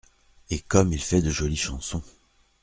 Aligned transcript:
Et 0.49 0.61
comme 0.61 0.91
il 0.93 0.99
fait 0.99 1.21
de 1.21 1.29
jolies 1.29 1.55
chansons! 1.55 2.01